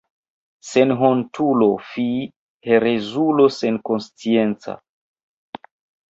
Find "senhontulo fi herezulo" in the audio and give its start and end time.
0.67-3.45